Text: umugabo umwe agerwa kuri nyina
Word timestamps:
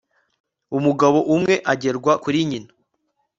umugabo 0.77 1.17
umwe 1.35 1.55
agerwa 1.71 2.13
kuri 2.23 2.39
nyina 2.49 2.71